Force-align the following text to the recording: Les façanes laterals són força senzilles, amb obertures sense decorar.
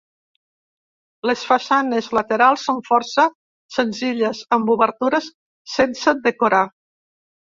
Les 1.29 1.41
façanes 1.49 2.07
laterals 2.19 2.63
són 2.69 2.79
força 2.87 3.25
senzilles, 3.75 4.41
amb 4.57 4.73
obertures 4.77 5.27
sense 5.77 6.15
decorar. 6.25 6.63